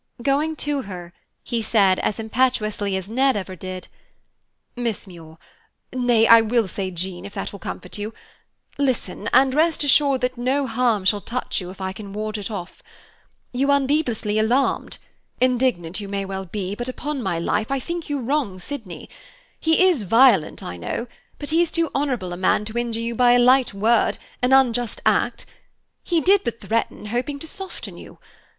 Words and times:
Going 0.23 0.55
to 0.65 0.81
her, 0.81 1.13
he 1.43 1.61
said 1.61 1.99
as 1.99 2.17
impetuously 2.19 2.97
as 2.97 3.07
Ned 3.07 3.37
ever 3.37 3.55
did, 3.55 3.87
"Miss 4.75 5.05
Muir 5.05 5.37
nay, 5.93 6.25
I 6.25 6.41
will 6.41 6.67
say 6.67 6.89
Jean, 6.89 7.23
if 7.23 7.35
that 7.35 7.51
will 7.51 7.59
comfort 7.59 7.99
you 7.99 8.11
listen, 8.79 9.29
and 9.31 9.53
rest 9.53 9.83
assured 9.83 10.21
that 10.21 10.39
no 10.39 10.65
harm 10.65 11.05
shall 11.05 11.21
touch 11.21 11.61
you 11.61 11.69
if 11.69 11.79
I 11.79 11.93
can 11.93 12.13
ward 12.13 12.39
it 12.39 12.49
off. 12.49 12.81
You 13.53 13.69
are 13.69 13.79
needlessly 13.79 14.39
alarmed. 14.39 14.97
Indignant 15.39 15.99
you 15.99 16.07
may 16.07 16.25
well 16.25 16.45
be, 16.45 16.73
but, 16.73 16.89
upon 16.89 17.21
my 17.21 17.37
life, 17.37 17.69
I 17.69 17.77
think 17.79 18.09
you 18.09 18.17
wrong 18.19 18.57
Sydney. 18.57 19.07
He 19.59 19.83
is 19.85 20.01
violent, 20.01 20.63
I 20.63 20.77
know, 20.77 21.05
but 21.37 21.49
he 21.51 21.61
is 21.61 21.69
too 21.69 21.91
honorable 21.93 22.33
a 22.33 22.37
man 22.37 22.65
to 22.65 22.75
injure 22.79 22.99
you 23.01 23.13
by 23.13 23.33
a 23.33 23.37
light 23.39 23.71
word, 23.71 24.17
an 24.41 24.51
unjust 24.51 24.99
act. 25.05 25.45
He 26.03 26.21
did 26.21 26.43
but 26.43 26.59
threaten, 26.59 27.05
hoping 27.05 27.37
to 27.37 27.45
soften 27.45 27.97
you. 27.97 28.17